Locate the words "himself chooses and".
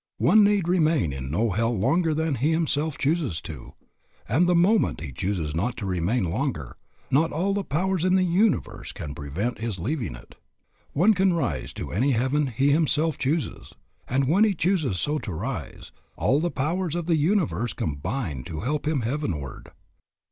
12.71-14.27